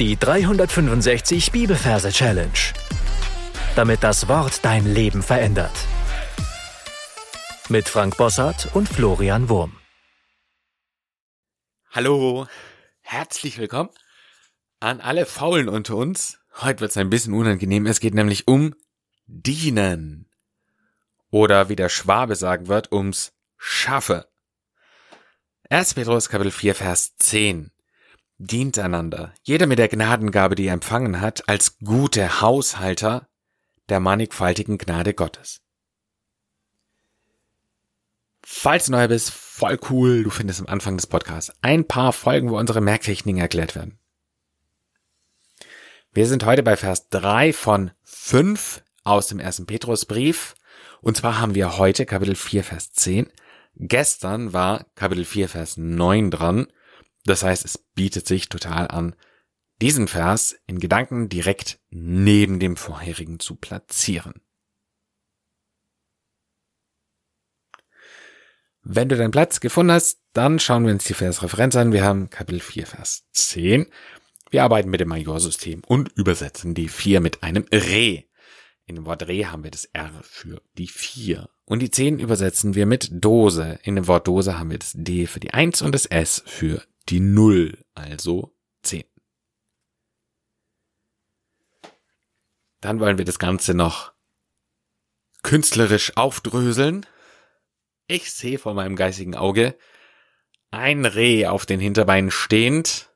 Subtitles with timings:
[0.00, 2.50] Die 365 Bibelverse Challenge.
[3.76, 5.70] Damit das Wort dein Leben verändert.
[7.68, 9.78] Mit Frank Bossart und Florian Wurm.
[11.92, 12.48] Hallo,
[13.02, 13.90] herzlich willkommen
[14.80, 16.40] an alle Faulen unter uns.
[16.60, 17.86] Heute wird es ein bisschen unangenehm.
[17.86, 18.74] Es geht nämlich um
[19.26, 20.28] Dienen.
[21.30, 24.26] Oder wie der Schwabe sagen wird, ums Schaffe.
[25.70, 25.94] 1.
[25.94, 27.70] Petrus Kapitel 4 Vers 10
[28.38, 33.28] dient einander, jeder mit der Gnadengabe, die er empfangen hat, als gute Haushalter
[33.88, 35.60] der mannigfaltigen Gnade Gottes.
[38.42, 42.50] Falls du neu bist, voll cool, du findest am Anfang des Podcasts ein paar Folgen,
[42.50, 43.98] wo unsere Merktechniken erklärt werden.
[46.12, 50.54] Wir sind heute bei Vers 3 von 5 aus dem ersten Petrusbrief.
[51.00, 53.28] Und zwar haben wir heute Kapitel 4, Vers 10.
[53.76, 56.66] Gestern war Kapitel 4, Vers 9 dran.
[57.24, 59.16] Das heißt, es bietet sich total an,
[59.80, 64.40] diesen Vers in Gedanken direkt neben dem vorherigen zu platzieren.
[68.82, 71.92] Wenn du deinen Platz gefunden hast, dann schauen wir uns die Versreferenz an.
[71.92, 73.86] Wir haben Kapitel 4, Vers 10.
[74.50, 78.24] Wir arbeiten mit dem Majorsystem und übersetzen die 4 mit einem Re.
[78.84, 81.48] In dem Wort Re haben wir das R für die 4.
[81.64, 83.78] Und die 10 übersetzen wir mit Dose.
[83.82, 86.82] In dem Wort Dose haben wir das D für die 1 und das S für
[87.08, 89.04] die Null, also 10.
[92.80, 94.12] Dann wollen wir das Ganze noch
[95.42, 97.06] künstlerisch aufdröseln.
[98.06, 99.78] Ich sehe vor meinem geistigen Auge
[100.70, 103.10] ein Reh auf den Hinterbeinen stehend,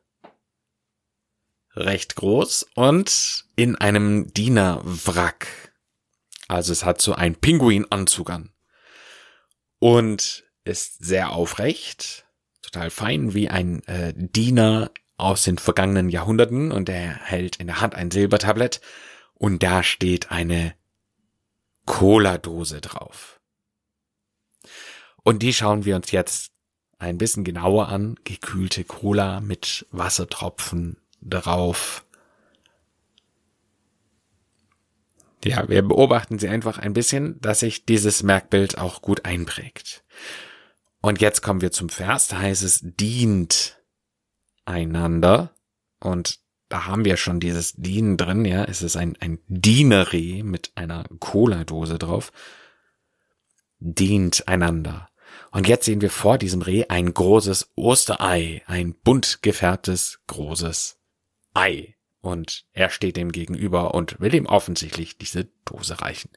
[1.75, 5.75] recht groß und in einem Dienerwrack.
[6.47, 8.53] Also es hat so einen Pinguinanzug an
[9.79, 12.28] und ist sehr aufrecht
[12.71, 17.81] total fein, wie ein äh, Diener aus den vergangenen Jahrhunderten und er hält in der
[17.81, 18.81] Hand ein Silbertablett
[19.35, 20.75] und da steht eine
[21.87, 23.41] Cola-Dose drauf.
[25.23, 26.53] Und die schauen wir uns jetzt
[26.99, 28.17] ein bisschen genauer an.
[28.25, 32.05] Gekühlte Cola mit Wassertropfen drauf.
[35.45, 40.05] Ja, wir beobachten sie einfach ein bisschen, dass sich dieses Merkbild auch gut einprägt.
[41.01, 43.81] Und jetzt kommen wir zum Vers, da heißt es dient
[44.65, 45.55] einander.
[46.01, 48.65] Und da haben wir schon dieses Dienen drin, ja.
[48.65, 52.33] Es ist ein, ein Dienere mit einer Cola-Dose drauf.
[53.79, 55.09] Dient einander.
[55.51, 60.99] Und jetzt sehen wir vor diesem Reh ein großes Osterei, ein bunt gefärbtes großes
[61.55, 61.95] Ei.
[62.21, 66.31] Und er steht dem gegenüber und will ihm offensichtlich diese Dose reichen.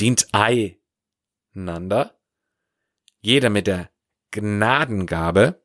[0.00, 2.17] Dient einander
[3.20, 3.90] jeder mit der
[4.30, 5.62] Gnadengabe.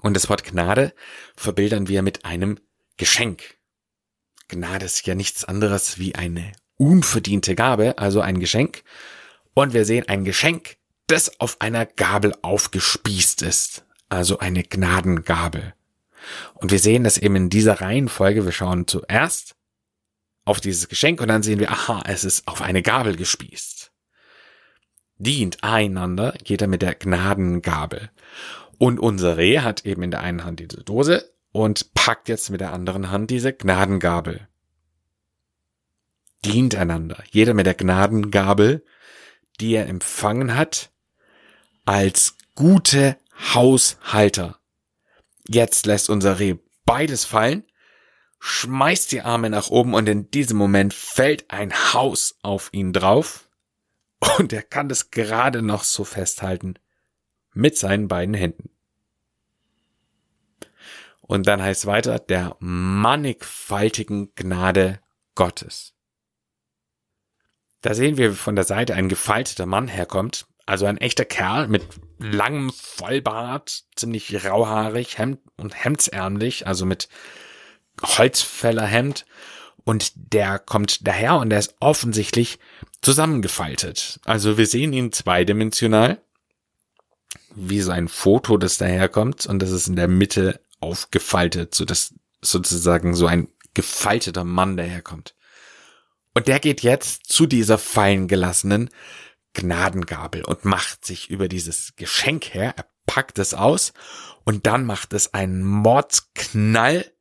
[0.00, 0.94] Und das Wort Gnade
[1.36, 2.58] verbildern wir mit einem
[2.96, 3.56] Geschenk.
[4.48, 8.84] Gnade ist ja nichts anderes wie eine unverdiente Gabe, also ein Geschenk.
[9.54, 10.76] Und wir sehen ein Geschenk,
[11.06, 15.74] das auf einer Gabel aufgespießt ist, also eine Gnadengabel.
[16.54, 18.44] Und wir sehen das eben in dieser Reihenfolge.
[18.44, 19.56] Wir schauen zuerst
[20.44, 23.92] auf dieses Geschenk und dann sehen wir, aha, es ist auf eine Gabel gespießt
[25.18, 28.10] dient einander, jeder mit der Gnadengabel.
[28.78, 32.60] Und unser Reh hat eben in der einen Hand diese Dose und packt jetzt mit
[32.60, 34.46] der anderen Hand diese Gnadengabel.
[36.44, 38.84] Dient einander, jeder mit der Gnadengabel,
[39.60, 40.90] die er empfangen hat,
[41.86, 43.16] als gute
[43.54, 44.58] Haushalter.
[45.48, 47.64] Jetzt lässt unser Reh beides fallen,
[48.38, 53.45] schmeißt die Arme nach oben und in diesem Moment fällt ein Haus auf ihn drauf
[54.38, 56.74] und er kann es gerade noch so festhalten
[57.52, 58.70] mit seinen beiden Händen.
[61.22, 65.00] Und dann heißt weiter der mannigfaltigen Gnade
[65.34, 65.94] Gottes.
[67.82, 71.86] Da sehen wir von der Seite ein gefalteter Mann herkommt, also ein echter Kerl mit
[72.18, 77.08] langem Vollbart, ziemlich rauhaarig, Hemd und hemdsärmlich, also mit
[78.02, 79.26] Holzfällerhemd
[79.86, 82.58] und der kommt daher und der ist offensichtlich
[83.02, 84.18] zusammengefaltet.
[84.24, 86.20] Also wir sehen ihn zweidimensional,
[87.54, 92.14] wie so ein Foto, das daherkommt und das ist in der Mitte aufgefaltet, so dass
[92.42, 95.36] sozusagen so ein gefalteter Mann daherkommt.
[96.34, 98.90] Und der geht jetzt zu dieser fallen gelassenen
[99.54, 103.92] Gnadengabel und macht sich über dieses Geschenk her, er packt es aus
[104.42, 107.12] und dann macht es einen Mordsknall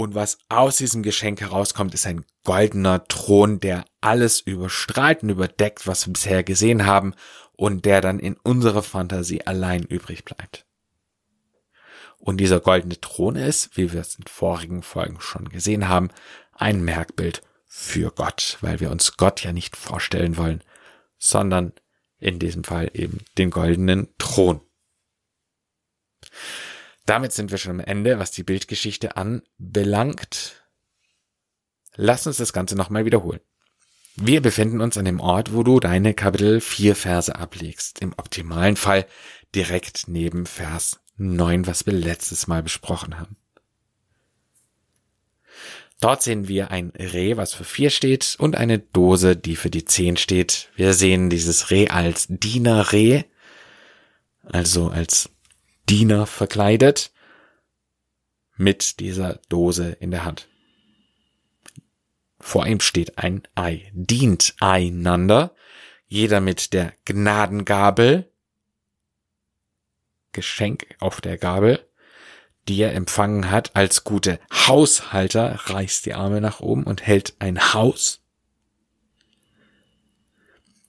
[0.00, 5.86] und was aus diesem Geschenk herauskommt, ist ein goldener Thron, der alles überstrahlt und überdeckt,
[5.86, 7.12] was wir bisher gesehen haben
[7.52, 10.64] und der dann in unserer Fantasie allein übrig bleibt.
[12.16, 16.08] Und dieser goldene Thron ist, wie wir es in vorigen Folgen schon gesehen haben,
[16.52, 20.64] ein Merkbild für Gott, weil wir uns Gott ja nicht vorstellen wollen,
[21.18, 21.74] sondern
[22.18, 24.62] in diesem Fall eben den goldenen Thron.
[27.10, 30.62] Damit sind wir schon am Ende, was die Bildgeschichte anbelangt.
[31.96, 33.40] Lass uns das Ganze nochmal wiederholen.
[34.14, 37.98] Wir befinden uns an dem Ort, wo du deine Kapitel 4 Verse ablegst.
[37.98, 39.06] Im optimalen Fall
[39.56, 43.36] direkt neben Vers 9, was wir letztes Mal besprochen haben.
[46.00, 49.84] Dort sehen wir ein Reh, was für vier steht, und eine Dose, die für die
[49.84, 50.70] zehn steht.
[50.76, 53.24] Wir sehen dieses Reh als Dienerreh,
[54.44, 55.28] also als
[55.90, 57.10] Diener verkleidet,
[58.56, 60.46] mit dieser Dose in der Hand.
[62.38, 65.52] Vor ihm steht ein Ei, dient einander,
[66.06, 68.30] jeder mit der Gnadengabel,
[70.30, 71.84] Geschenk auf der Gabel,
[72.68, 77.74] die er empfangen hat als gute Haushalter, reißt die Arme nach oben und hält ein
[77.74, 78.22] Haus.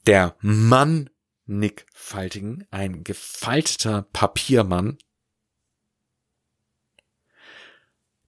[0.06, 0.36] Der
[1.46, 4.98] mannigfaltigen, ein gefalteter Papiermann,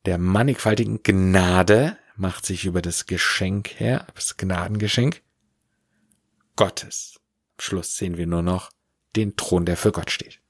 [0.06, 5.22] der mannigfaltigen Gnade macht sich über das Geschenk her, das Gnadengeschenk
[6.56, 7.20] Gottes.
[7.58, 8.72] Am Schluss sehen wir nur noch
[9.16, 10.42] den Thron, der für Gott steht.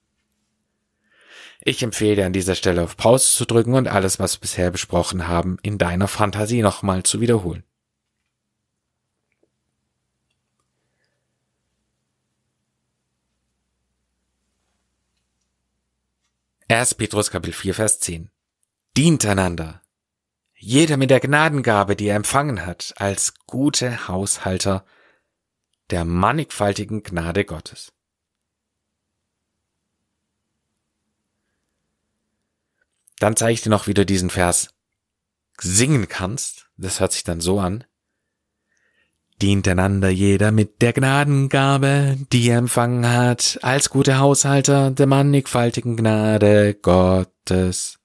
[1.61, 4.71] Ich empfehle dir an dieser Stelle auf Pause zu drücken und alles, was wir bisher
[4.71, 7.63] besprochen haben, in deiner Fantasie nochmal zu wiederholen.
[16.73, 18.31] Erst Petrus Kapitel 4 Vers 10.
[18.97, 19.83] Dient einander.
[20.55, 24.83] Jeder mit der Gnadengabe, die er empfangen hat, als gute Haushalter
[25.91, 27.93] der mannigfaltigen Gnade Gottes.
[33.19, 34.73] Dann zeige ich dir noch, wie du diesen Vers
[35.59, 36.71] singen kannst.
[36.77, 37.83] Das hört sich dann so an.
[39.43, 45.97] Dient einander jeder mit der Gnadengabe, die er empfangen hat, als gute Haushalter der mannigfaltigen
[45.97, 47.99] Gnade Gottes.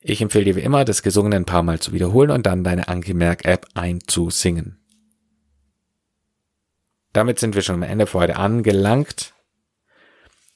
[0.00, 2.88] Ich empfehle dir wie immer, das Gesungene ein paar Mal zu wiederholen und dann deine
[2.88, 4.78] Angemerk-App einzusingen.
[7.12, 9.34] Damit sind wir schon am Ende für heute angelangt.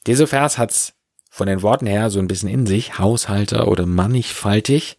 [0.06, 0.94] Dieser Vers hat's
[1.28, 4.96] von den Worten her so ein bisschen in sich, Haushalter oder mannigfaltig.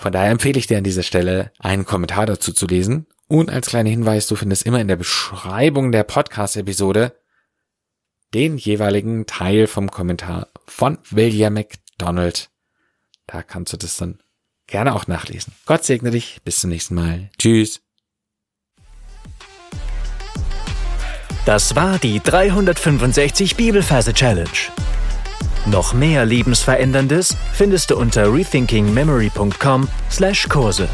[0.00, 3.06] Von daher empfehle ich dir an dieser Stelle, einen Kommentar dazu zu lesen.
[3.28, 7.12] Und als kleiner Hinweis, du findest immer in der Beschreibung der Podcast-Episode
[8.32, 12.48] den jeweiligen Teil vom Kommentar von William McDonald.
[13.26, 14.22] Da kannst du das dann
[14.66, 15.52] gerne auch nachlesen.
[15.66, 16.40] Gott segne dich.
[16.44, 17.28] Bis zum nächsten Mal.
[17.36, 17.82] Tschüss.
[21.44, 24.48] Das war die 365 Bibelferse Challenge.
[25.70, 30.88] Noch mehr Lebensveränderndes findest du unter rethinkingmemory.com/Kurse.